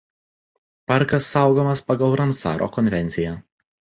Parkas 0.91 1.27
saugomas 1.33 1.83
pagal 1.91 2.17
Ramsaro 2.21 2.67
konvenciją. 2.79 3.37